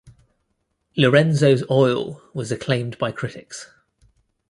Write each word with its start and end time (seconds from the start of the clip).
"Lorenzo's 0.97 1.63
Oil" 1.69 2.23
was 2.33 2.51
acclaimed 2.51 2.97
by 2.97 3.11
critics. 3.11 3.69